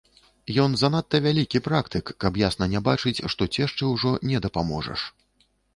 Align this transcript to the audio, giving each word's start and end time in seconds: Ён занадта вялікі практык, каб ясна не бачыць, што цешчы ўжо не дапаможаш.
Ён 0.63 0.71
занадта 0.81 1.21
вялікі 1.25 1.61
практык, 1.69 2.05
каб 2.25 2.41
ясна 2.47 2.71
не 2.75 2.79
бачыць, 2.91 3.17
што 3.35 3.51
цешчы 3.55 3.83
ўжо 3.95 4.19
не 4.33 4.37
дапаможаш. 4.49 5.11